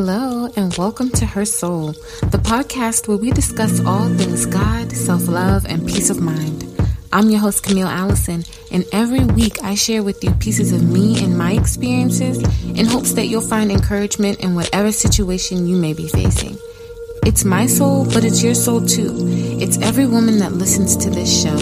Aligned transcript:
Hello, 0.00 0.48
and 0.54 0.72
welcome 0.76 1.10
to 1.10 1.26
Her 1.26 1.44
Soul, 1.44 1.88
the 2.30 2.38
podcast 2.38 3.08
where 3.08 3.16
we 3.16 3.32
discuss 3.32 3.84
all 3.84 4.08
things 4.10 4.46
God, 4.46 4.92
self 4.92 5.26
love, 5.26 5.66
and 5.66 5.84
peace 5.88 6.08
of 6.08 6.20
mind. 6.20 6.64
I'm 7.12 7.30
your 7.30 7.40
host, 7.40 7.64
Camille 7.64 7.88
Allison, 7.88 8.44
and 8.70 8.84
every 8.92 9.24
week 9.24 9.60
I 9.64 9.74
share 9.74 10.04
with 10.04 10.22
you 10.22 10.30
pieces 10.34 10.72
of 10.72 10.84
me 10.84 11.20
and 11.20 11.36
my 11.36 11.50
experiences 11.50 12.38
in 12.78 12.86
hopes 12.86 13.14
that 13.14 13.26
you'll 13.26 13.40
find 13.40 13.72
encouragement 13.72 14.38
in 14.38 14.54
whatever 14.54 14.92
situation 14.92 15.66
you 15.66 15.74
may 15.74 15.94
be 15.94 16.06
facing. 16.06 16.56
It's 17.24 17.44
my 17.44 17.66
soul, 17.66 18.04
but 18.04 18.24
it's 18.24 18.40
your 18.40 18.54
soul 18.54 18.86
too. 18.86 19.16
It's 19.60 19.78
every 19.78 20.06
woman 20.06 20.38
that 20.38 20.52
listens 20.52 20.96
to 20.98 21.10
this 21.10 21.42
show. 21.42 21.58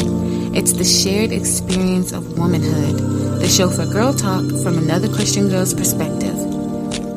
It's 0.54 0.74
the 0.74 0.84
shared 0.84 1.32
experience 1.32 2.12
of 2.12 2.38
womanhood, 2.38 3.40
the 3.40 3.48
show 3.48 3.70
for 3.70 3.86
girl 3.86 4.12
talk 4.12 4.44
from 4.62 4.76
another 4.76 5.08
Christian 5.08 5.48
girl's 5.48 5.72
perspective. 5.72 6.45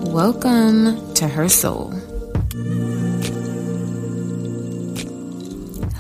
Welcome 0.09 1.13
to 1.13 1.27
Her 1.27 1.47
Soul. 1.47 1.91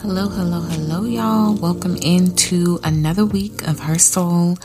Hello, 0.01 0.27
hello, 0.27 0.61
hello, 0.61 1.05
y'all. 1.05 1.53
Welcome 1.53 1.95
into 1.97 2.79
another 2.83 3.23
week 3.23 3.67
of 3.67 3.81
Her 3.81 3.99
Soul. 3.99 4.57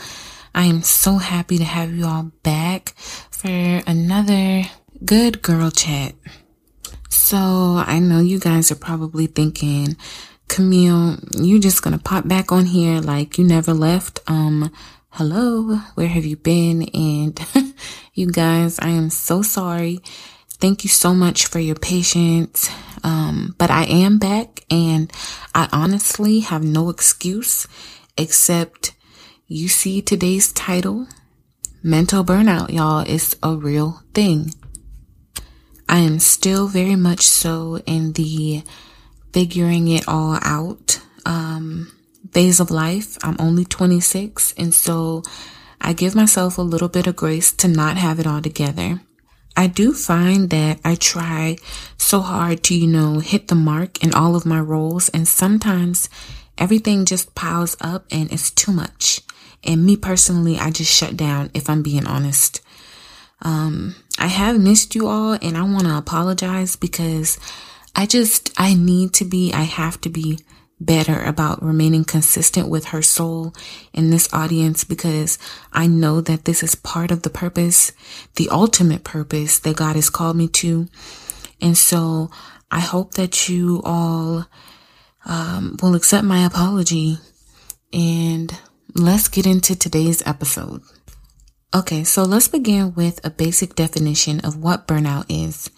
I 0.55 0.65
am 0.65 0.81
so 0.81 1.17
happy 1.17 1.59
to 1.59 1.63
have 1.63 1.93
you 1.93 2.07
all 2.07 2.31
back 2.41 2.95
for 3.29 3.83
another 3.85 4.63
good 5.05 5.43
girl 5.43 5.69
chat. 5.69 6.15
So 7.09 7.37
I 7.37 7.99
know 7.99 8.21
you 8.21 8.39
guys 8.39 8.71
are 8.71 8.75
probably 8.75 9.27
thinking, 9.27 9.95
Camille, 10.47 11.17
you 11.39 11.59
just 11.59 11.83
gonna 11.83 11.99
pop 11.99 12.27
back 12.27 12.51
on 12.51 12.65
here 12.65 12.99
like 12.99 13.37
you 13.37 13.43
never 13.43 13.75
left. 13.75 14.21
Um, 14.25 14.71
hello, 15.15 15.77
where 15.95 16.09
have 16.09 16.25
you 16.25 16.35
been? 16.35 16.83
And 16.93 17.39
you 18.13 18.27
guys, 18.27 18.77
I 18.79 18.89
am 18.89 19.09
so 19.09 19.41
sorry. 19.41 20.01
Thank 20.59 20.83
you 20.83 20.89
so 20.89 21.13
much 21.13 21.45
for 21.45 21.59
your 21.59 21.75
patience. 21.75 22.69
Um, 23.01 23.55
but 23.57 23.71
I 23.71 23.85
am 23.85 24.19
back 24.19 24.65
and 24.69 25.09
I 25.53 25.69
honestly 25.71 26.41
have 26.41 26.65
no 26.65 26.89
excuse 26.89 27.65
except 28.17 28.91
you 29.47 29.69
see 29.69 30.01
today's 30.01 30.51
title. 30.51 31.07
Mental 31.81 32.25
burnout, 32.25 32.73
y'all, 32.73 33.07
is 33.07 33.37
a 33.41 33.55
real 33.55 34.01
thing. 34.13 34.53
I 35.87 35.99
am 35.99 36.19
still 36.19 36.67
very 36.67 36.97
much 36.97 37.21
so 37.21 37.77
in 37.85 38.11
the 38.13 38.63
figuring 39.31 39.87
it 39.87 40.09
all 40.09 40.39
out 40.41 40.99
um, 41.25 41.89
phase 42.35 42.59
of 42.59 42.69
life. 42.69 43.17
I'm 43.23 43.37
only 43.39 43.63
26, 43.63 44.53
and 44.57 44.73
so 44.73 45.23
I 45.79 45.93
give 45.93 46.15
myself 46.15 46.57
a 46.57 46.61
little 46.61 46.89
bit 46.89 47.07
of 47.07 47.15
grace 47.15 47.53
to 47.53 47.69
not 47.69 47.95
have 47.95 48.19
it 48.19 48.27
all 48.27 48.41
together. 48.41 48.99
I 49.55 49.67
do 49.67 49.93
find 49.93 50.49
that 50.49 50.81
I 50.83 50.95
try 50.95 51.55
so 51.97 52.19
hard 52.19 52.61
to, 52.63 52.75
you 52.75 52.87
know, 52.87 53.19
hit 53.19 53.47
the 53.47 53.55
mark 53.55 54.03
in 54.03 54.13
all 54.13 54.35
of 54.35 54.45
my 54.45 54.59
roles, 54.59 55.07
and 55.09 55.25
sometimes 55.25 56.09
everything 56.57 57.05
just 57.05 57.35
piles 57.35 57.77
up 57.79 58.05
and 58.11 58.29
it's 58.33 58.51
too 58.51 58.73
much. 58.73 59.21
And 59.63 59.85
me 59.85 59.95
personally, 59.95 60.59
I 60.59 60.71
just 60.71 60.91
shut 60.91 61.15
down 61.15 61.51
if 61.53 61.69
I'm 61.69 61.83
being 61.83 62.05
honest. 62.05 62.59
Um, 63.43 63.95
I 64.19 64.27
have 64.27 64.59
missed 64.59 64.93
you 64.93 65.07
all 65.07 65.33
and 65.41 65.57
I 65.57 65.63
want 65.63 65.85
to 65.85 65.97
apologize 65.97 66.75
because 66.75 67.39
I 67.95 68.05
just, 68.05 68.53
I 68.57 68.73
need 68.73 69.13
to 69.13 69.25
be, 69.25 69.53
I 69.53 69.63
have 69.63 70.01
to 70.01 70.09
be 70.09 70.39
better 70.79 71.23
about 71.23 71.63
remaining 71.63 72.03
consistent 72.03 72.69
with 72.69 72.85
her 72.85 73.01
soul 73.01 73.53
in 73.93 74.09
this 74.09 74.31
audience 74.33 74.83
because 74.83 75.39
I 75.71 75.87
know 75.87 76.21
that 76.21 76.45
this 76.45 76.63
is 76.63 76.75
part 76.75 77.11
of 77.11 77.21
the 77.21 77.29
purpose, 77.29 77.91
the 78.35 78.49
ultimate 78.49 79.03
purpose 79.03 79.59
that 79.59 79.77
God 79.77 79.95
has 79.95 80.09
called 80.09 80.35
me 80.35 80.47
to. 80.49 80.87
And 81.61 81.77
so 81.77 82.29
I 82.69 82.81
hope 82.81 83.13
that 83.13 83.47
you 83.47 83.81
all 83.85 84.45
um, 85.25 85.77
will 85.81 85.95
accept 85.95 86.25
my 86.25 86.45
apology 86.45 87.17
and 87.93 88.53
let's 88.93 89.29
get 89.29 89.45
into 89.45 89.75
today's 89.75 90.21
episode. 90.25 90.81
Okay, 91.73 92.03
so 92.03 92.23
let's 92.23 92.47
begin 92.47 92.93
with 92.93 93.25
a 93.25 93.29
basic 93.29 93.75
definition 93.75 94.39
of 94.41 94.57
what 94.57 94.87
burnout 94.87 95.25
is. 95.29 95.69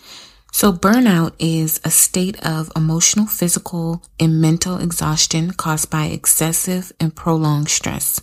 So, 0.58 0.74
burnout 0.74 1.34
is 1.38 1.80
a 1.84 1.92
state 1.92 2.44
of 2.44 2.72
emotional, 2.76 3.28
physical, 3.28 4.02
and 4.20 4.42
mental 4.42 4.80
exhaustion 4.80 5.52
caused 5.52 5.92
by 5.92 6.06
excessive 6.06 6.92
and 7.00 7.16
prolonged 7.16 7.70
stress. 7.70 8.22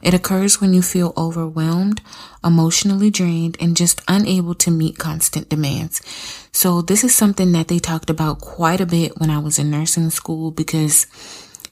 It 0.00 0.14
occurs 0.14 0.60
when 0.60 0.74
you 0.74 0.80
feel 0.80 1.12
overwhelmed, 1.16 2.00
emotionally 2.44 3.10
drained, 3.10 3.56
and 3.58 3.76
just 3.76 4.00
unable 4.06 4.54
to 4.54 4.70
meet 4.70 4.96
constant 4.96 5.48
demands. 5.48 6.00
So, 6.52 6.82
this 6.82 7.02
is 7.02 7.16
something 7.16 7.50
that 7.50 7.66
they 7.66 7.80
talked 7.80 8.10
about 8.10 8.40
quite 8.40 8.80
a 8.80 8.86
bit 8.86 9.18
when 9.18 9.30
I 9.30 9.38
was 9.38 9.58
in 9.58 9.68
nursing 9.68 10.10
school 10.10 10.52
because 10.52 11.08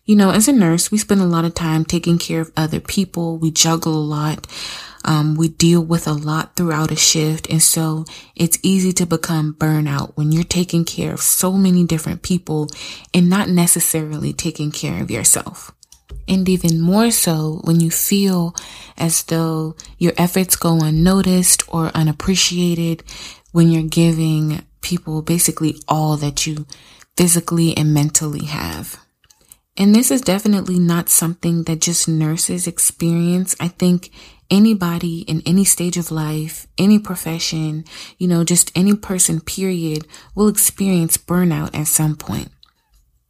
you 0.06 0.16
know, 0.16 0.30
as 0.30 0.48
a 0.48 0.52
nurse, 0.52 0.90
we 0.90 0.98
spend 0.98 1.20
a 1.20 1.24
lot 1.24 1.44
of 1.44 1.54
time 1.54 1.84
taking 1.84 2.18
care 2.18 2.40
of 2.40 2.50
other 2.56 2.80
people. 2.80 3.38
We 3.38 3.52
juggle 3.52 3.94
a 3.94 4.02
lot. 4.02 4.48
Um, 5.04 5.34
we 5.34 5.48
deal 5.48 5.82
with 5.82 6.06
a 6.06 6.12
lot 6.12 6.56
throughout 6.56 6.90
a 6.90 6.96
shift. 6.96 7.48
And 7.48 7.62
so 7.62 8.04
it's 8.36 8.58
easy 8.62 8.92
to 8.94 9.06
become 9.06 9.54
burnout 9.54 10.12
when 10.16 10.32
you're 10.32 10.44
taking 10.44 10.84
care 10.84 11.12
of 11.14 11.20
so 11.20 11.52
many 11.52 11.84
different 11.84 12.22
people 12.22 12.68
and 13.14 13.28
not 13.28 13.48
necessarily 13.48 14.32
taking 14.32 14.70
care 14.70 15.02
of 15.02 15.10
yourself. 15.10 15.72
And 16.28 16.48
even 16.48 16.80
more 16.80 17.10
so 17.10 17.60
when 17.64 17.80
you 17.80 17.90
feel 17.90 18.54
as 18.96 19.24
though 19.24 19.74
your 19.98 20.12
efforts 20.16 20.54
go 20.56 20.80
unnoticed 20.80 21.62
or 21.68 21.90
unappreciated 21.94 23.02
when 23.52 23.70
you're 23.70 23.82
giving 23.82 24.64
people 24.80 25.22
basically 25.22 25.76
all 25.88 26.16
that 26.18 26.46
you 26.46 26.66
physically 27.16 27.76
and 27.76 27.92
mentally 27.92 28.46
have. 28.46 28.98
And 29.76 29.94
this 29.94 30.10
is 30.10 30.20
definitely 30.20 30.78
not 30.78 31.08
something 31.08 31.64
that 31.64 31.80
just 31.80 32.06
nurses 32.06 32.66
experience. 32.66 33.56
I 33.58 33.68
think 33.68 34.10
anybody 34.50 35.20
in 35.22 35.42
any 35.46 35.64
stage 35.64 35.96
of 35.96 36.10
life, 36.10 36.66
any 36.76 36.98
profession, 36.98 37.84
you 38.18 38.26
know, 38.28 38.44
just 38.44 38.72
any 38.74 38.94
person, 38.94 39.40
period, 39.40 40.06
will 40.34 40.48
experience 40.48 41.16
burnout 41.16 41.74
at 41.74 41.86
some 41.86 42.16
point. 42.16 42.50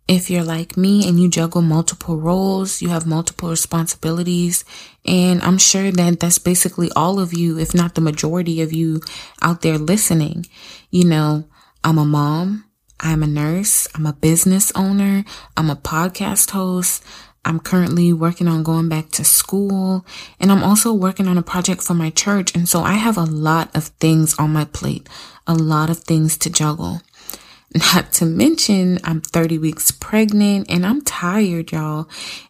If 0.09 0.29
you're 0.29 0.43
like 0.43 0.77
me 0.77 1.07
and 1.09 1.21
you 1.21 1.29
juggle 1.29 1.63
multiple 1.63 2.17
roles, 2.17 2.83
you 2.83 2.89
have 2.89 3.07
multiple 3.07 3.49
responsibilities, 3.49 4.65
and 5.07 5.41
I'm 5.43 5.59
sure 5.59 5.93
that 5.93 6.19
that's 6.19 6.39
basically 6.39 6.91
all 6.97 7.21
of 7.21 7.33
you, 7.33 7.59
if 7.59 7.75
not 7.75 7.95
the 7.95 8.01
majority 8.01 8.61
of 8.61 8.73
you 8.73 9.01
out 9.41 9.63
there 9.63 9.79
listening. 9.79 10.47
You 10.91 11.05
know, 11.05 11.45
I'm 11.85 11.99
a 11.99 12.05
mom. 12.05 12.65
I'm 12.99 13.23
a 13.23 13.27
nurse. 13.27 13.89
I'm 13.95 14.05
a 14.05 14.13
business 14.13 14.73
owner. 14.75 15.25
I'm 15.57 15.71
a 15.71 15.77
podcast 15.77 16.51
host. 16.51 17.05
I'm 17.45 17.61
currently 17.61 18.13
working 18.13 18.49
on 18.49 18.63
going 18.63 18.89
back 18.89 19.11
to 19.13 19.25
school 19.25 20.05
and 20.39 20.53
I'm 20.53 20.63
also 20.63 20.93
working 20.93 21.27
on 21.27 21.39
a 21.39 21.43
project 21.43 21.83
for 21.83 21.95
my 21.95 22.11
church. 22.11 22.55
And 22.55 22.69
so 22.69 22.83
I 22.83 22.93
have 22.93 23.17
a 23.17 23.25
lot 23.25 23.75
of 23.75 23.85
things 23.85 24.35
on 24.39 24.53
my 24.53 24.67
plate, 24.67 25.09
a 25.47 25.55
lot 25.55 25.91
of 25.91 26.01
things 26.01 26.37
to 26.39 26.51
juggle. 26.51 27.03
Not 27.95 28.13
to 28.15 28.27
mention 28.27 28.99
I'm 29.05 29.21
30 29.21 29.59
weeks 29.59 29.91
pregnant 29.91 30.71
and 30.71 30.85
I'm 30.85 31.03
tired, 31.03 31.73
y'all, 31.73 32.09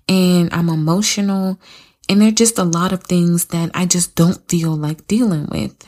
and 0.09 0.53
I'm 0.53 0.69
emotional. 0.69 1.61
And 2.09 2.21
there 2.21 2.29
are 2.29 2.33
just 2.33 2.59
a 2.59 2.65
lot 2.65 2.93
of 2.93 3.05
things 3.05 3.47
that 3.47 3.71
I 3.75 3.87
just 3.87 4.17
don't 4.17 4.49
feel 4.49 4.75
like 4.75 5.07
dealing 5.07 5.47
with. 5.47 5.87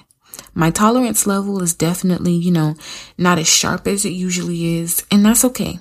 My 0.55 0.71
tolerance 0.71 1.27
level 1.27 1.63
is 1.63 1.75
definitely, 1.75 2.33
you 2.33 2.53
know, 2.53 2.75
not 3.19 3.39
as 3.39 3.49
sharp 3.49 3.87
as 3.87 4.05
it 4.05 4.11
usually 4.11 4.77
is, 4.79 5.05
and 5.11 5.25
that's 5.25 5.45
okay. 5.47 5.79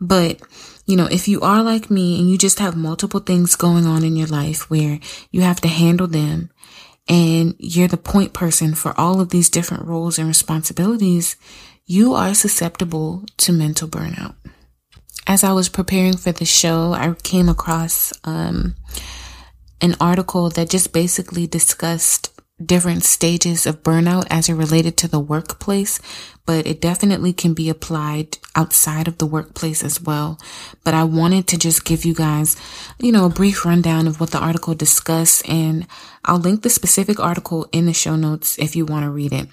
But 0.00 0.40
you 0.86 0.96
know, 0.96 1.06
if 1.06 1.28
you 1.28 1.40
are 1.40 1.62
like 1.62 1.90
me 1.90 2.18
and 2.18 2.30
you 2.30 2.36
just 2.36 2.58
have 2.58 2.76
multiple 2.76 3.20
things 3.20 3.56
going 3.56 3.86
on 3.86 4.04
in 4.04 4.16
your 4.16 4.26
life 4.26 4.68
where 4.70 4.98
you 5.30 5.40
have 5.40 5.60
to 5.62 5.68
handle 5.68 6.06
them 6.06 6.50
and 7.08 7.54
you're 7.58 7.88
the 7.88 7.96
point 7.96 8.32
person 8.32 8.74
for 8.74 8.98
all 8.98 9.20
of 9.20 9.30
these 9.30 9.48
different 9.48 9.86
roles 9.86 10.18
and 10.18 10.28
responsibilities, 10.28 11.36
you 11.86 12.14
are 12.14 12.34
susceptible 12.34 13.24
to 13.38 13.52
mental 13.52 13.88
burnout. 13.88 14.34
As 15.26 15.42
I 15.42 15.52
was 15.52 15.68
preparing 15.70 16.16
for 16.16 16.32
the 16.32 16.44
show, 16.44 16.92
I 16.92 17.14
came 17.22 17.48
across 17.48 18.12
um, 18.24 18.74
an 19.80 19.94
article 20.00 20.50
that 20.50 20.68
just 20.68 20.92
basically 20.92 21.46
discussed 21.46 22.33
different 22.64 23.02
stages 23.02 23.66
of 23.66 23.82
burnout 23.82 24.26
as 24.30 24.48
it 24.48 24.54
related 24.54 24.96
to 24.96 25.08
the 25.08 25.18
workplace, 25.18 26.00
but 26.46 26.66
it 26.66 26.80
definitely 26.80 27.32
can 27.32 27.52
be 27.52 27.68
applied 27.68 28.38
outside 28.54 29.08
of 29.08 29.18
the 29.18 29.26
workplace 29.26 29.82
as 29.82 30.00
well. 30.00 30.38
But 30.84 30.94
I 30.94 31.04
wanted 31.04 31.48
to 31.48 31.58
just 31.58 31.84
give 31.84 32.04
you 32.04 32.14
guys, 32.14 32.56
you 32.98 33.10
know, 33.10 33.26
a 33.26 33.30
brief 33.30 33.64
rundown 33.64 34.06
of 34.06 34.20
what 34.20 34.30
the 34.30 34.38
article 34.38 34.74
discussed 34.74 35.48
and 35.48 35.86
I'll 36.24 36.38
link 36.38 36.62
the 36.62 36.70
specific 36.70 37.18
article 37.18 37.66
in 37.72 37.86
the 37.86 37.92
show 37.92 38.16
notes 38.16 38.58
if 38.58 38.76
you 38.76 38.86
want 38.86 39.04
to 39.04 39.10
read 39.10 39.32
it. 39.32 39.48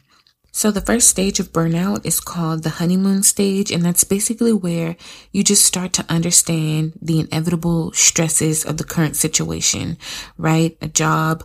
So 0.51 0.69
the 0.69 0.81
first 0.81 1.09
stage 1.09 1.39
of 1.39 1.53
burnout 1.53 2.06
is 2.06 2.19
called 2.19 2.63
the 2.63 2.69
honeymoon 2.81 3.24
stage. 3.24 3.71
And 3.71 3.83
that's 3.83 4.03
basically 4.03 4.51
where 4.51 4.98
you 5.31 5.44
just 5.44 5.65
start 5.65 5.94
to 5.94 6.06
understand 6.09 6.94
the 7.01 7.21
inevitable 7.21 7.94
stresses 7.94 8.65
of 8.65 8.77
the 8.77 8.83
current 8.83 9.15
situation, 9.15 9.98
right? 10.38 10.77
A 10.81 10.88
job, 10.88 11.44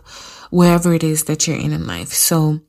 wherever 0.49 0.93
it 0.93 1.03
is 1.03 1.23
that 1.23 1.47
you're 1.47 1.57
in 1.57 1.71
in 1.71 1.87
life. 1.87 2.09
So 2.09 2.59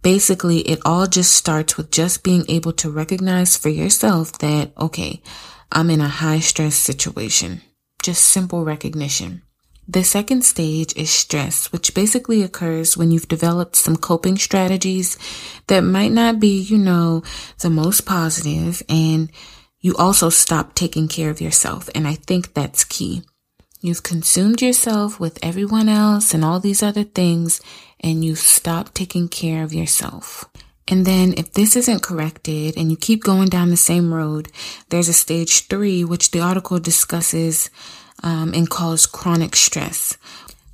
basically 0.00 0.60
it 0.60 0.80
all 0.84 1.06
just 1.06 1.34
starts 1.34 1.76
with 1.76 1.90
just 1.90 2.24
being 2.24 2.44
able 2.48 2.72
to 2.72 2.90
recognize 2.90 3.56
for 3.56 3.68
yourself 3.68 4.38
that, 4.38 4.72
okay, 4.78 5.22
I'm 5.70 5.90
in 5.90 6.00
a 6.00 6.08
high 6.08 6.40
stress 6.40 6.74
situation. 6.74 7.60
Just 8.02 8.24
simple 8.24 8.64
recognition. 8.64 9.42
The 9.92 10.04
second 10.04 10.42
stage 10.42 10.96
is 10.96 11.10
stress, 11.10 11.70
which 11.70 11.92
basically 11.92 12.42
occurs 12.42 12.96
when 12.96 13.10
you've 13.10 13.28
developed 13.28 13.76
some 13.76 13.98
coping 13.98 14.38
strategies 14.38 15.18
that 15.66 15.80
might 15.82 16.12
not 16.12 16.40
be, 16.40 16.62
you 16.62 16.78
know, 16.78 17.22
the 17.60 17.68
most 17.68 18.06
positive 18.06 18.82
and 18.88 19.30
you 19.80 19.94
also 19.96 20.30
stop 20.30 20.74
taking 20.74 21.08
care 21.08 21.28
of 21.28 21.42
yourself. 21.42 21.90
And 21.94 22.08
I 22.08 22.14
think 22.14 22.54
that's 22.54 22.84
key. 22.84 23.22
You've 23.82 24.02
consumed 24.02 24.62
yourself 24.62 25.20
with 25.20 25.38
everyone 25.42 25.90
else 25.90 26.32
and 26.32 26.42
all 26.42 26.58
these 26.58 26.82
other 26.82 27.04
things, 27.04 27.60
and 28.00 28.24
you 28.24 28.34
stop 28.34 28.94
taking 28.94 29.28
care 29.28 29.62
of 29.62 29.74
yourself. 29.74 30.46
And 30.88 31.04
then 31.04 31.34
if 31.36 31.52
this 31.52 31.76
isn't 31.76 32.02
corrected 32.02 32.78
and 32.78 32.90
you 32.90 32.96
keep 32.96 33.22
going 33.22 33.50
down 33.50 33.68
the 33.68 33.76
same 33.76 34.14
road, 34.14 34.50
there's 34.88 35.08
a 35.08 35.12
stage 35.12 35.66
three, 35.66 36.02
which 36.02 36.30
the 36.30 36.40
article 36.40 36.78
discusses 36.78 37.68
um, 38.22 38.52
and 38.54 38.68
cause 38.68 39.06
chronic 39.06 39.56
stress, 39.56 40.16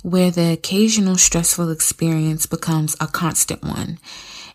where 0.01 0.31
the 0.31 0.53
occasional 0.53 1.17
stressful 1.17 1.69
experience 1.69 2.45
becomes 2.45 2.95
a 2.99 3.07
constant 3.07 3.63
one. 3.63 3.99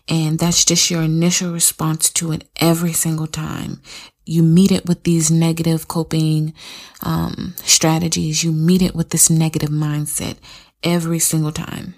And 0.07 0.37
that's 0.37 0.63
just 0.65 0.91
your 0.91 1.01
initial 1.01 1.51
response 1.51 2.11
to 2.11 2.31
it 2.31 2.47
every 2.59 2.93
single 2.93 3.27
time 3.27 3.81
you 4.25 4.41
meet 4.43 4.71
it 4.71 4.85
with 4.85 5.03
these 5.03 5.29
negative 5.29 5.87
coping 5.87 6.53
um, 7.01 7.53
strategies. 7.63 8.43
You 8.43 8.51
meet 8.51 8.81
it 8.81 8.95
with 8.95 9.09
this 9.11 9.29
negative 9.29 9.69
mindset 9.69 10.37
every 10.83 11.19
single 11.19 11.51
time. 11.51 11.95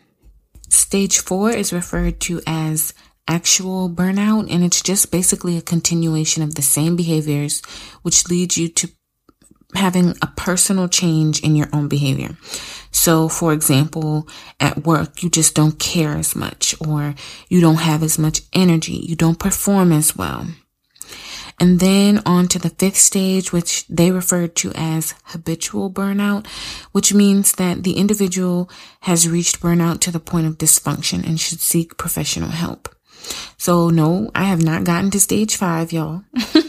Stage 0.70 1.20
four 1.20 1.52
is 1.52 1.72
referred 1.72 2.20
to 2.22 2.42
as 2.46 2.94
actual 3.28 3.90
burnout, 3.90 4.52
and 4.52 4.64
it's 4.64 4.82
just 4.82 5.12
basically 5.12 5.58
a 5.58 5.62
continuation 5.62 6.44
of 6.44 6.56
the 6.56 6.62
same 6.62 6.96
behaviors, 6.96 7.62
which 8.02 8.28
leads 8.28 8.58
you 8.58 8.68
to 8.70 8.90
having 9.76 10.16
a 10.22 10.28
personal 10.36 10.88
change 10.88 11.42
in 11.44 11.56
your 11.56 11.68
own 11.74 11.88
behavior. 11.88 12.38
So, 12.92 13.28
for 13.28 13.54
example, 13.54 14.28
at 14.60 14.86
work, 14.86 15.22
you 15.22 15.30
just 15.30 15.56
don't 15.56 15.78
care 15.78 16.16
as 16.18 16.36
much, 16.36 16.76
or 16.82 17.16
you 17.50 17.62
don't 17.62 17.76
have 17.76 18.02
as 18.02 18.18
much 18.18 18.42
energy, 18.54 18.94
you 18.94 19.16
don't 19.16 19.40
perform 19.40 19.92
as 19.92 20.16
well. 20.16 20.48
And 21.60 21.80
then 21.80 22.22
on 22.26 22.48
to 22.50 22.60
the 22.60 22.70
fifth 22.70 22.98
stage, 22.98 23.52
which 23.52 23.88
they 23.88 24.12
refer 24.12 24.48
to 24.48 24.72
as 24.76 25.16
habitual 25.26 25.92
burnout, 25.92 26.46
which 26.92 27.14
means 27.14 27.54
that 27.54 27.84
the 27.84 27.94
individual 27.94 28.70
has 29.02 29.28
reached 29.28 29.60
burnout 29.60 30.00
to 30.02 30.12
the 30.12 30.20
point 30.20 30.46
of 30.46 30.60
dysfunction 30.60 31.26
and 31.26 31.40
should 31.40 31.60
seek 31.60 31.98
professional 31.98 32.50
help. 32.50 32.96
So 33.58 33.90
no, 33.90 34.30
I 34.36 34.44
have 34.44 34.62
not 34.62 34.84
gotten 34.84 35.10
to 35.12 35.20
stage 35.20 35.56
five, 35.56 35.92
y'all. 35.92 36.24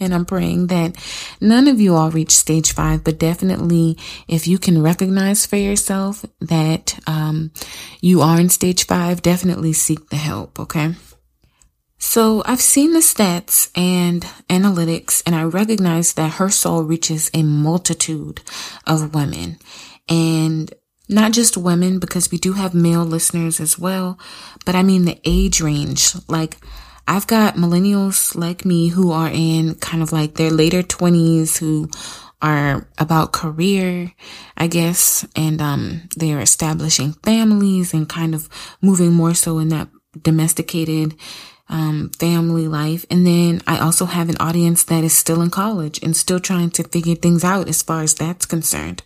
and 0.00 0.14
I'm 0.14 0.24
praying 0.24 0.68
that 0.68 0.96
none 1.40 1.68
of 1.68 1.80
you 1.80 1.94
all 1.94 2.10
reach 2.10 2.32
stage 2.32 2.72
five, 2.72 3.04
but 3.04 3.18
definitely 3.18 3.96
if 4.26 4.46
you 4.46 4.58
can 4.58 4.82
recognize 4.82 5.46
for 5.46 5.56
yourself 5.56 6.24
that 6.40 6.98
um, 7.06 7.52
you 8.00 8.20
are 8.20 8.40
in 8.40 8.48
stage 8.48 8.86
five, 8.86 9.22
definitely 9.22 9.72
seek 9.72 10.10
the 10.10 10.16
help, 10.16 10.58
okay? 10.58 10.94
So 11.98 12.42
I've 12.46 12.60
seen 12.60 12.92
the 12.92 13.00
stats 13.00 13.70
and 13.76 14.22
analytics 14.48 15.22
and 15.26 15.34
I 15.34 15.42
recognize 15.42 16.12
that 16.14 16.34
her 16.34 16.48
soul 16.48 16.84
reaches 16.84 17.30
a 17.34 17.42
multitude 17.42 18.40
of 18.86 19.14
women 19.14 19.58
and 20.08 20.72
not 21.08 21.32
just 21.32 21.56
women 21.56 21.98
because 21.98 22.30
we 22.30 22.38
do 22.38 22.52
have 22.52 22.74
male 22.74 23.04
listeners 23.04 23.60
as 23.60 23.78
well, 23.78 24.18
but 24.64 24.74
I 24.74 24.82
mean 24.82 25.06
the 25.06 25.18
age 25.24 25.60
range. 25.60 26.12
Like 26.28 26.58
I've 27.08 27.26
got 27.26 27.54
millennials 27.54 28.36
like 28.36 28.66
me 28.66 28.88
who 28.88 29.12
are 29.12 29.30
in 29.32 29.76
kind 29.76 30.02
of 30.02 30.12
like 30.12 30.34
their 30.34 30.50
later 30.50 30.82
twenties 30.82 31.56
who 31.56 31.88
are 32.42 32.86
about 32.98 33.32
career, 33.32 34.12
I 34.58 34.66
guess, 34.66 35.26
and 35.34 35.60
um, 35.62 36.02
they're 36.16 36.40
establishing 36.40 37.14
families 37.24 37.94
and 37.94 38.08
kind 38.08 38.34
of 38.34 38.48
moving 38.82 39.14
more 39.14 39.32
so 39.32 39.58
in 39.58 39.70
that 39.70 39.88
domesticated 40.22 41.16
um, 41.70 42.10
family 42.18 42.68
life. 42.68 43.06
And 43.10 43.26
then 43.26 43.62
I 43.66 43.78
also 43.78 44.04
have 44.04 44.28
an 44.28 44.36
audience 44.36 44.84
that 44.84 45.02
is 45.02 45.16
still 45.16 45.40
in 45.40 45.50
college 45.50 46.02
and 46.02 46.14
still 46.14 46.40
trying 46.40 46.70
to 46.72 46.84
figure 46.84 47.14
things 47.14 47.42
out 47.42 47.68
as 47.68 47.82
far 47.82 48.02
as 48.02 48.14
that's 48.14 48.44
concerned. 48.46 49.02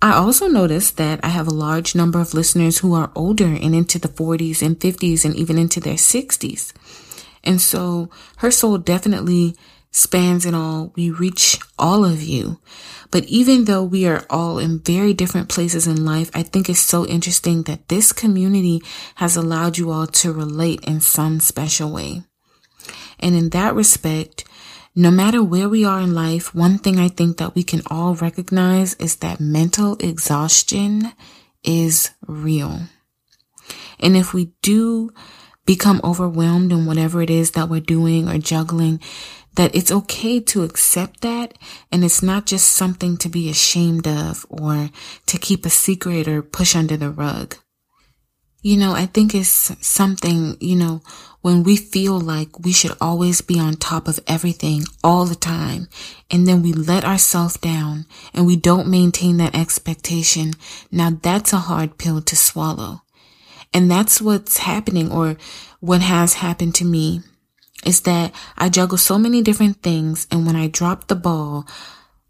I 0.00 0.12
also 0.12 0.48
noticed 0.48 0.98
that 0.98 1.20
I 1.24 1.28
have 1.28 1.46
a 1.46 1.54
large 1.54 1.94
number 1.94 2.20
of 2.20 2.34
listeners 2.34 2.78
who 2.78 2.92
are 2.94 3.10
older 3.14 3.46
and 3.46 3.74
into 3.74 3.98
the 3.98 4.08
40s 4.08 4.60
and 4.60 4.78
50s 4.78 5.24
and 5.24 5.34
even 5.34 5.58
into 5.58 5.80
their 5.80 5.94
60s. 5.94 6.72
And 7.44 7.60
so 7.60 8.10
her 8.38 8.50
soul 8.50 8.78
definitely 8.78 9.56
spans 9.90 10.46
it 10.46 10.54
all. 10.54 10.92
We 10.96 11.10
reach 11.10 11.58
all 11.78 12.04
of 12.04 12.22
you. 12.22 12.58
But 13.10 13.24
even 13.24 13.66
though 13.66 13.84
we 13.84 14.06
are 14.06 14.24
all 14.30 14.58
in 14.58 14.80
very 14.80 15.12
different 15.12 15.50
places 15.50 15.86
in 15.86 16.04
life, 16.04 16.30
I 16.34 16.42
think 16.42 16.68
it's 16.68 16.80
so 16.80 17.06
interesting 17.06 17.64
that 17.64 17.88
this 17.88 18.12
community 18.12 18.82
has 19.16 19.36
allowed 19.36 19.76
you 19.76 19.90
all 19.90 20.06
to 20.06 20.32
relate 20.32 20.80
in 20.84 21.00
some 21.00 21.38
special 21.40 21.92
way. 21.92 22.22
And 23.20 23.36
in 23.36 23.50
that 23.50 23.74
respect, 23.74 24.44
no 24.94 25.10
matter 25.10 25.42
where 25.42 25.68
we 25.68 25.84
are 25.84 26.00
in 26.00 26.14
life, 26.14 26.54
one 26.54 26.78
thing 26.78 26.98
I 26.98 27.08
think 27.08 27.36
that 27.36 27.54
we 27.54 27.62
can 27.62 27.82
all 27.86 28.14
recognize 28.14 28.94
is 28.94 29.16
that 29.16 29.40
mental 29.40 29.96
exhaustion 30.00 31.12
is 31.62 32.10
real. 32.26 32.80
And 34.00 34.16
if 34.16 34.34
we 34.34 34.52
do 34.62 35.10
become 35.66 36.00
overwhelmed 36.02 36.72
in 36.72 36.86
whatever 36.86 37.22
it 37.22 37.30
is 37.30 37.52
that 37.52 37.68
we're 37.68 37.80
doing 37.80 38.28
or 38.28 38.38
juggling, 38.38 39.00
that 39.54 39.74
it's 39.74 39.92
okay 39.92 40.40
to 40.40 40.62
accept 40.62 41.20
that 41.20 41.56
and 41.90 42.04
it's 42.04 42.22
not 42.22 42.46
just 42.46 42.68
something 42.68 43.16
to 43.18 43.28
be 43.28 43.50
ashamed 43.50 44.06
of 44.08 44.46
or 44.48 44.90
to 45.26 45.38
keep 45.38 45.66
a 45.66 45.70
secret 45.70 46.26
or 46.26 46.42
push 46.42 46.74
under 46.74 46.96
the 46.96 47.10
rug. 47.10 47.56
You 48.62 48.76
know, 48.76 48.92
I 48.92 49.06
think 49.06 49.34
it's 49.34 49.74
something, 49.84 50.56
you 50.60 50.76
know, 50.76 51.02
when 51.40 51.64
we 51.64 51.76
feel 51.76 52.20
like 52.20 52.60
we 52.60 52.72
should 52.72 52.96
always 53.00 53.40
be 53.40 53.58
on 53.58 53.74
top 53.74 54.06
of 54.06 54.20
everything 54.28 54.84
all 55.02 55.24
the 55.24 55.34
time, 55.34 55.88
and 56.30 56.46
then 56.46 56.62
we 56.62 56.72
let 56.72 57.04
ourselves 57.04 57.58
down 57.58 58.06
and 58.32 58.46
we 58.46 58.54
don't 58.54 58.86
maintain 58.86 59.38
that 59.38 59.56
expectation. 59.56 60.52
Now 60.92 61.10
that's 61.10 61.52
a 61.52 61.58
hard 61.58 61.98
pill 61.98 62.22
to 62.22 62.36
swallow. 62.36 63.02
And 63.74 63.90
that's 63.90 64.20
what's 64.20 64.58
happening 64.58 65.10
or 65.10 65.36
what 65.80 66.00
has 66.02 66.34
happened 66.34 66.74
to 66.76 66.84
me 66.84 67.22
is 67.84 68.02
that 68.02 68.32
I 68.56 68.68
juggle 68.68 68.98
so 68.98 69.18
many 69.18 69.42
different 69.42 69.82
things. 69.82 70.26
And 70.30 70.46
when 70.46 70.56
I 70.56 70.68
drop 70.68 71.08
the 71.08 71.16
ball 71.16 71.66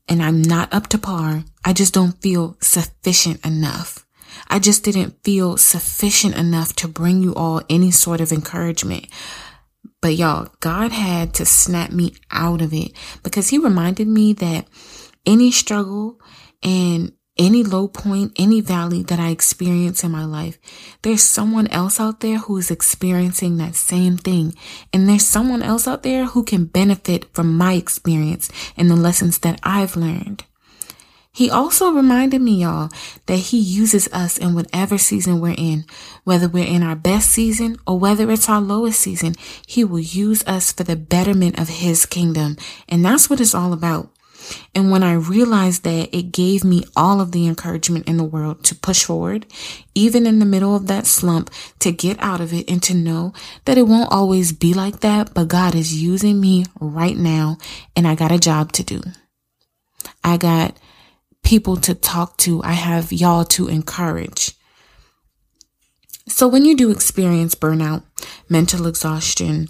and 0.09 0.23
I'm 0.23 0.41
not 0.41 0.73
up 0.73 0.87
to 0.89 0.99
par, 0.99 1.45
I 1.65 1.73
just 1.73 1.95
don't 1.95 2.21
feel 2.23 2.57
sufficient 2.61 3.45
enough. 3.45 4.07
I 4.49 4.59
just 4.59 4.85
didn't 4.85 5.23
feel 5.25 5.57
sufficient 5.57 6.37
enough 6.37 6.75
to 6.77 6.89
bring 6.89 7.23
you 7.23 7.35
all 7.35 7.63
any 7.69 7.91
sort 7.91 8.21
of 8.21 8.33
encouragement. 8.33 9.07
But 10.01 10.17
y'all, 10.17 10.49
God 10.61 10.91
had 10.91 11.35
to 11.35 11.47
snap 11.47 11.91
me 11.93 12.15
out 12.31 12.61
of 12.61 12.73
it 12.75 12.93
because 13.23 13.49
he 13.49 13.59
reminded 13.59 14.09
me 14.09 14.33
that 14.35 14.67
any 15.25 15.51
struggle 15.53 16.21
and 16.63 17.13
any 17.43 17.65
low 17.65 17.89
point, 17.89 18.33
any 18.37 18.61
valley 18.61 19.03
that 19.03 19.19
I 19.19 19.31
experience 19.31 20.05
in 20.05 20.13
my 20.13 20.25
life, 20.25 20.59
there's 21.03 21.23
someone 21.23 21.67
else 21.69 21.99
out 21.99 22.21
there 22.21 22.39
who 22.39 22.57
is 22.57 22.71
experiencing 22.71 23.57
that 23.57 23.75
same 23.75 24.17
thing. 24.17 24.55
And 24.93 25.09
there's 25.09 25.27
someone 25.27 25.63
else 25.63 25.89
out 25.89 26.05
there 26.05 26.27
who 26.27 26.45
can 26.45 26.67
benefit 26.67 27.27
from 27.35 27.57
my 27.57 27.75
experience 27.75 28.51
and 28.77 28.89
the 28.89 28.97
lessons 28.97 29.41
that 29.41 29.59
I've 29.63 29.97
learned. 29.97 30.45
He 31.35 31.51
also 31.51 31.91
reminded 31.91 32.43
me, 32.43 32.61
y'all, 32.61 32.91
that 33.25 33.37
he 33.37 33.59
uses 33.59 34.07
us 34.13 34.37
in 34.37 34.55
whatever 34.55 34.99
season 34.99 35.41
we're 35.41 35.55
in, 35.57 35.87
whether 36.25 36.47
we're 36.47 36.67
in 36.67 36.83
our 36.83 36.95
best 36.95 37.31
season 37.31 37.79
or 37.87 37.99
whether 37.99 38.31
it's 38.31 38.51
our 38.51 38.61
lowest 38.61 39.01
season. 39.01 39.35
He 39.67 39.83
will 39.83 39.99
use 39.99 40.47
us 40.47 40.73
for 40.73 40.85
the 40.85 40.95
betterment 40.95 41.59
of 41.59 41.69
his 41.71 42.05
kingdom. 42.05 42.59
And 42.87 43.03
that's 43.03 43.31
what 43.31 43.41
it's 43.41 43.55
all 43.55 43.73
about. 43.73 44.11
And 44.75 44.91
when 44.91 45.03
I 45.03 45.13
realized 45.13 45.85
that, 45.85 46.15
it 46.17 46.33
gave 46.33 46.65
me 46.65 46.85
all 46.97 47.21
of 47.21 47.33
the 47.33 47.47
encouragement 47.47 48.09
in 48.09 48.17
the 48.17 48.25
world 48.25 48.65
to 48.65 48.75
push 48.75 49.05
forward, 49.05 49.47
even 49.95 50.27
in 50.27 50.39
the 50.39 50.45
middle 50.45 50.75
of 50.75 50.87
that 50.87 51.07
slump, 51.07 51.51
to 51.81 51.93
get 51.93 52.19
out 52.21 52.41
of 52.41 52.53
it 52.53 52.71
and 52.71 52.83
to 52.85 52.95
know 52.95 53.33
that 53.65 53.79
it 53.79 53.89
won't 53.89 54.13
always 54.13 54.53
be 54.53 54.75
like 54.75 55.01
that, 55.01 55.35
but 55.35 55.49
God 55.49 55.75
is 55.75 56.03
using 56.03 56.41
me 56.41 56.65
right 56.81 57.17
now 57.17 57.59
and 57.95 58.07
I 58.07 58.15
got 58.15 58.33
a 58.33 58.39
job 58.39 58.73
to 58.73 58.83
do. 58.83 59.03
I 60.25 60.37
got 60.37 60.77
people 61.43 61.77
to 61.77 61.95
talk 61.95 62.37
to. 62.39 62.63
I 62.63 62.73
have 62.73 63.13
y'all 63.13 63.45
to 63.45 63.69
encourage. 63.69 64.53
So 66.29 66.47
when 66.49 66.65
you 66.65 66.77
do 66.77 66.91
experience 66.91 67.55
burnout, 67.55 68.05
mental 68.49 68.87
exhaustion, 68.87 69.69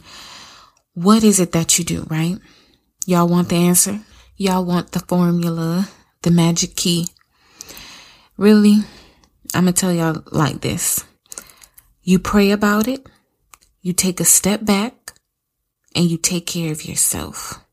what 0.94 1.24
is 1.24 1.40
it 1.40 1.52
that 1.52 1.78
you 1.78 1.84
do, 1.84 2.06
right? 2.10 2.36
Y'all 3.06 3.28
want 3.28 3.48
the 3.48 3.56
answer? 3.56 4.00
Y'all 4.42 4.64
want 4.64 4.90
the 4.90 4.98
formula, 4.98 5.88
the 6.22 6.30
magic 6.32 6.74
key. 6.74 7.06
Really, 8.36 8.78
I'm 9.54 9.66
going 9.66 9.72
to 9.72 9.80
tell 9.80 9.92
y'all 9.92 10.24
like 10.32 10.62
this. 10.62 11.04
You 12.02 12.18
pray 12.18 12.50
about 12.50 12.88
it, 12.88 13.06
you 13.82 13.92
take 13.92 14.18
a 14.18 14.24
step 14.24 14.64
back 14.64 15.12
and 15.94 16.10
you 16.10 16.18
take 16.18 16.46
care 16.46 16.72
of 16.72 16.84
yourself. 16.84 17.64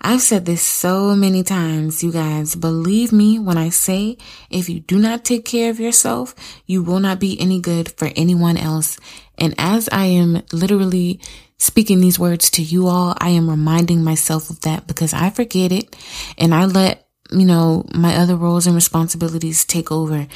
I've 0.00 0.20
said 0.20 0.46
this 0.46 0.62
so 0.62 1.16
many 1.16 1.42
times, 1.42 2.04
you 2.04 2.12
guys. 2.12 2.54
Believe 2.54 3.10
me 3.10 3.40
when 3.40 3.58
I 3.58 3.70
say 3.70 4.16
if 4.48 4.68
you 4.68 4.78
do 4.78 4.96
not 4.96 5.24
take 5.24 5.44
care 5.44 5.70
of 5.70 5.80
yourself, 5.80 6.36
you 6.66 6.84
will 6.84 7.00
not 7.00 7.18
be 7.18 7.36
any 7.40 7.60
good 7.60 7.90
for 7.90 8.12
anyone 8.14 8.56
else. 8.56 8.96
And 9.36 9.56
as 9.58 9.88
I 9.90 10.04
am 10.04 10.44
literally 10.52 11.20
speaking 11.60 12.00
these 12.00 12.18
words 12.18 12.50
to 12.50 12.62
you 12.62 12.86
all, 12.86 13.14
I 13.20 13.30
am 13.30 13.48
reminding 13.48 14.02
myself 14.02 14.50
of 14.50 14.62
that 14.62 14.86
because 14.86 15.12
I 15.12 15.30
forget 15.30 15.70
it 15.70 15.94
and 16.38 16.54
I 16.54 16.64
let, 16.64 17.06
you 17.30 17.44
know, 17.44 17.84
my 17.94 18.16
other 18.16 18.34
roles 18.34 18.66
and 18.66 18.74
responsibilities 18.74 19.64
take 19.64 19.92
over. 19.92 20.26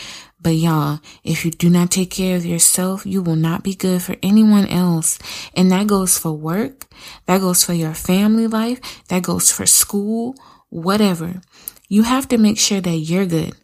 But 0.40 0.56
y'all, 0.56 1.00
if 1.24 1.46
you 1.46 1.50
do 1.50 1.70
not 1.70 1.90
take 1.90 2.10
care 2.10 2.36
of 2.36 2.44
yourself, 2.44 3.06
you 3.06 3.22
will 3.22 3.36
not 3.36 3.64
be 3.64 3.74
good 3.74 4.02
for 4.02 4.16
anyone 4.22 4.66
else. 4.66 5.18
And 5.54 5.72
that 5.72 5.86
goes 5.86 6.18
for 6.18 6.32
work. 6.32 6.86
That 7.24 7.40
goes 7.40 7.64
for 7.64 7.72
your 7.72 7.94
family 7.94 8.46
life. 8.46 8.78
That 9.08 9.22
goes 9.22 9.50
for 9.50 9.64
school, 9.64 10.36
whatever. 10.68 11.40
You 11.88 12.02
have 12.02 12.28
to 12.28 12.38
make 12.38 12.58
sure 12.58 12.82
that 12.82 12.96
you're 12.96 13.24
good 13.24 13.54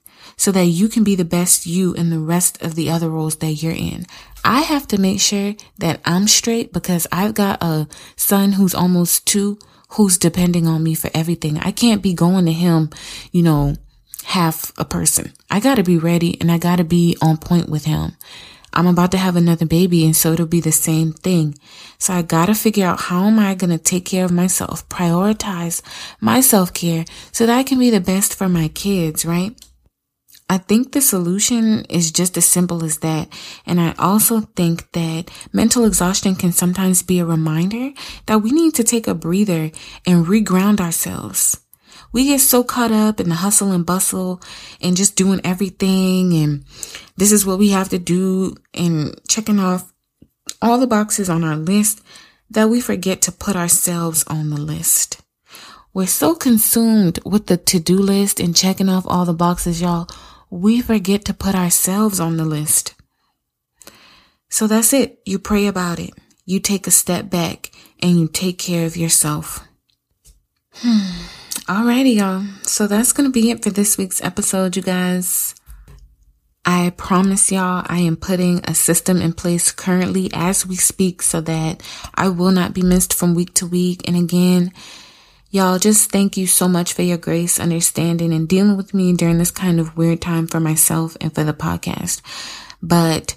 so 0.41 0.51
that 0.51 0.65
you 0.65 0.89
can 0.89 1.05
be 1.05 1.15
the 1.15 1.23
best 1.23 1.67
you 1.67 1.93
in 1.93 2.09
the 2.09 2.19
rest 2.19 2.63
of 2.63 2.75
the 2.75 2.89
other 2.89 3.11
roles 3.11 3.37
that 3.37 3.63
you're 3.63 3.73
in. 3.73 4.07
I 4.43 4.63
have 4.63 4.89
to 4.89 4.99
make 4.99 5.21
sure 5.21 5.55
that 5.77 6.01
I'm 6.07 6.27
straight 6.29 6.73
because 6.73 7.07
I've 7.13 7.35
got 7.35 7.63
a 7.63 7.87
son 8.17 8.53
who's 8.53 8.75
almost 8.75 9.27
two 9.27 9.59
who's 9.91 10.17
depending 10.17 10.67
on 10.67 10.83
me 10.83 10.95
for 10.95 11.11
everything. 11.13 11.59
I 11.59 11.73
can't 11.73 12.01
be 12.01 12.15
going 12.15 12.47
to 12.47 12.53
him, 12.53 12.89
you 13.33 13.43
know, 13.43 13.75
half 14.25 14.73
a 14.79 14.85
person. 14.87 15.35
I 15.51 15.61
gotta 15.61 15.83
be 15.83 15.99
ready 15.99 16.41
and 16.41 16.51
I 16.51 16.57
gotta 16.57 16.85
be 16.85 17.19
on 17.21 17.37
point 17.37 17.69
with 17.69 17.85
him. 17.85 18.17
I'm 18.73 18.87
about 18.87 19.11
to 19.11 19.19
have 19.19 19.37
another 19.37 19.67
baby 19.67 20.07
and 20.07 20.17
so 20.17 20.33
it'll 20.33 20.47
be 20.47 20.63
the 20.63 20.73
same 20.73 21.13
thing. 21.13 21.59
So 21.99 22.15
I 22.15 22.23
gotta 22.23 22.55
figure 22.55 22.87
out 22.87 23.01
how 23.01 23.25
am 23.25 23.39
I 23.39 23.55
gonna 23.55 23.77
take 23.77 24.07
care 24.07 24.25
of 24.25 24.31
myself, 24.31 24.89
prioritize 24.89 25.83
my 26.19 26.41
self 26.41 26.73
care 26.73 27.05
so 27.31 27.45
that 27.45 27.59
I 27.59 27.63
can 27.63 27.79
be 27.79 27.91
the 27.91 28.01
best 28.01 28.35
for 28.35 28.49
my 28.49 28.69
kids, 28.69 29.27
right? 29.27 29.55
I 30.51 30.59
think 30.59 30.91
the 30.91 31.01
solution 31.01 31.85
is 31.85 32.11
just 32.11 32.37
as 32.37 32.45
simple 32.45 32.83
as 32.83 32.99
that. 32.99 33.29
And 33.67 33.81
I 33.81 33.95
also 34.01 34.41
think 34.41 34.91
that 34.91 35.31
mental 35.53 35.85
exhaustion 35.85 36.35
can 36.35 36.51
sometimes 36.51 37.05
be 37.05 37.21
a 37.21 37.25
reminder 37.25 37.93
that 38.27 38.41
we 38.41 38.51
need 38.51 38.75
to 38.75 38.83
take 38.83 39.07
a 39.07 39.15
breather 39.15 39.71
and 40.09 40.27
reground 40.27 40.81
ourselves. 40.81 41.61
We 42.13 42.25
get 42.25 42.41
so 42.41 42.65
caught 42.65 42.91
up 42.91 43.21
in 43.21 43.29
the 43.29 43.37
hustle 43.37 43.71
and 43.71 43.87
bustle 43.87 44.43
and 44.83 44.97
just 44.97 45.15
doing 45.15 45.41
everything. 45.45 46.35
And 46.35 46.65
this 47.17 47.31
is 47.31 47.47
what 47.47 47.61
we 47.61 47.69
have 47.69 47.91
to 47.91 48.01
do 48.01 48.57
and 48.75 49.15
checking 49.29 49.61
off 49.61 49.93
all 50.61 50.79
the 50.79 50.89
boxes 50.89 51.31
on 51.31 51.45
our 51.45 51.55
list 51.55 52.03
that 52.51 52.69
we 52.69 52.81
forget 52.81 53.23
to 53.23 53.31
put 53.31 53.55
ourselves 53.55 54.25
on 54.27 54.51
the 54.51 54.61
list. 54.61 55.23
We're 55.95 56.09
so 56.09 56.35
consumed 56.35 57.21
with 57.25 57.47
the 57.47 57.57
to-do 57.57 57.99
list 57.99 58.41
and 58.41 58.57
checking 58.57 58.89
off 58.89 59.05
all 59.07 59.25
the 59.25 59.33
boxes, 59.33 59.81
y'all 59.81 60.09
we 60.51 60.81
forget 60.83 61.25
to 61.25 61.35
put 61.35 61.55
ourselves 61.55 62.21
on 62.21 62.37
the 62.37 62.45
list. 62.45 62.95
So 64.49 64.67
that's 64.67 64.93
it. 64.93 65.21
You 65.25 65.39
pray 65.39 65.67
about 65.67 66.01
it. 66.01 66.11
You 66.45 66.59
take 66.59 66.87
a 66.87 66.91
step 66.91 67.31
back 67.31 67.71
and 68.03 68.19
you 68.19 68.29
take 68.29 68.59
care 68.59 68.85
of 68.85 68.97
yourself. 68.97 69.67
Hmm. 70.75 71.27
Alrighty, 71.69 72.17
y'all. 72.17 72.45
So 72.63 72.89
that's 72.89 73.13
going 73.13 73.29
to 73.29 73.33
be 73.33 73.51
it 73.51 73.63
for 73.63 73.71
this 73.71 73.97
week's 73.97 74.23
episode, 74.23 74.77
you 74.77 74.83
guys. 74.83 75.55
I 76.65 76.93
promise 76.97 77.53
y'all, 77.53 77.87
I 77.87 78.01
am 78.01 78.17
putting 78.17 78.61
a 78.65 78.75
system 78.75 79.23
in 79.23 79.33
place 79.33 79.71
currently 79.71 80.31
as 80.35 80.67
we 80.67 80.77
speak 80.77 81.23
so 81.23 81.41
that 81.43 81.83
I 82.15 82.29
will 82.29 82.51
not 82.51 82.75
be 82.75 82.83
missed 82.83 83.15
from 83.15 83.35
week 83.35 83.55
to 83.55 83.67
week. 83.67 84.03
And 84.07 84.17
again, 84.17 84.73
Y'all, 85.53 85.81
just 85.81 86.13
thank 86.13 86.37
you 86.37 86.47
so 86.47 86.69
much 86.69 86.93
for 86.93 87.03
your 87.03 87.19
grace, 87.19 87.59
understanding, 87.59 88.33
and 88.33 88.49
dealing 88.49 88.77
with 88.77 88.95
me 88.95 89.13
during 89.13 89.39
this 89.39 89.51
kind 89.51 89.81
of 89.81 89.97
weird 89.97 90.21
time 90.21 90.47
for 90.47 90.61
myself 90.61 91.17
and 91.21 91.35
for 91.35 91.43
the 91.43 91.53
podcast. 91.53 92.21
But 92.81 93.35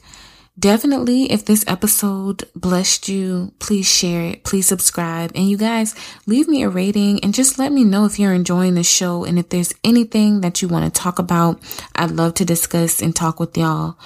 definitely, 0.59 1.31
if 1.31 1.43
this 1.43 1.65
episode 1.65 2.47
blessed 2.55 3.09
you, 3.09 3.51
please 3.57 3.87
share 3.89 4.21
it, 4.25 4.43
please 4.43 4.67
subscribe, 4.67 5.31
and 5.33 5.49
you 5.49 5.57
guys 5.57 5.95
leave 6.27 6.47
me 6.47 6.61
a 6.61 6.69
rating 6.69 7.19
and 7.23 7.33
just 7.33 7.57
let 7.57 7.71
me 7.71 7.83
know 7.83 8.05
if 8.05 8.19
you're 8.19 8.31
enjoying 8.31 8.75
the 8.75 8.83
show 8.83 9.23
and 9.23 9.39
if 9.39 9.49
there's 9.49 9.73
anything 9.83 10.41
that 10.41 10.61
you 10.61 10.67
want 10.67 10.85
to 10.85 11.01
talk 11.01 11.17
about. 11.17 11.59
I'd 11.95 12.11
love 12.11 12.35
to 12.35 12.45
discuss 12.45 13.01
and 13.01 13.15
talk 13.15 13.39
with 13.39 13.57
y'all. 13.57 13.97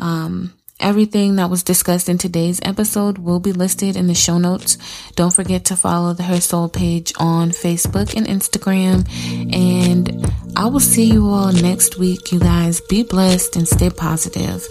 Um, 0.00 0.54
Everything 0.84 1.36
that 1.36 1.48
was 1.48 1.62
discussed 1.62 2.10
in 2.10 2.18
today's 2.18 2.60
episode 2.62 3.16
will 3.16 3.40
be 3.40 3.52
listed 3.52 3.96
in 3.96 4.06
the 4.06 4.14
show 4.14 4.36
notes. 4.36 4.76
Don't 5.16 5.32
forget 5.32 5.64
to 5.64 5.76
follow 5.76 6.12
the 6.12 6.22
Her 6.22 6.42
Soul 6.42 6.68
page 6.68 7.14
on 7.18 7.52
Facebook 7.52 8.14
and 8.14 8.26
Instagram. 8.26 9.08
And 9.50 10.30
I 10.54 10.66
will 10.66 10.80
see 10.80 11.06
you 11.06 11.26
all 11.26 11.52
next 11.52 11.96
week. 11.96 12.32
You 12.32 12.38
guys 12.38 12.82
be 12.82 13.02
blessed 13.02 13.56
and 13.56 13.66
stay 13.66 13.88
positive. 13.88 14.62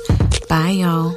Bye, 0.48 0.84
y'all. 0.86 1.16